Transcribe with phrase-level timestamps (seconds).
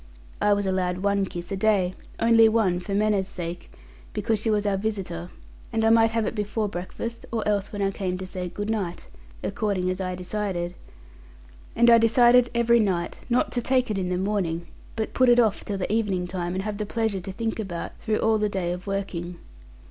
[0.41, 3.71] I was allowed one kiss a day; only one for manners' sake,
[4.13, 5.29] because she was our visitor;
[5.71, 8.71] and I might have it before breakfast, or else when I came to say 'good
[8.71, 9.07] night!'
[9.43, 10.73] according as I decided.
[11.75, 15.39] And I decided every night, not to take it in the morning, but put it
[15.39, 18.49] off till the evening time, and have the pleasure to think about, through all the
[18.49, 19.37] day of working.